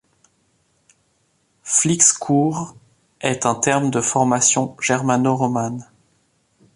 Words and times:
Flixecourt 1.61 2.75
est 3.19 3.45
un 3.45 3.53
terme 3.53 3.91
de 3.91 4.01
formation 4.01 4.75
germano-romane. 4.81 5.87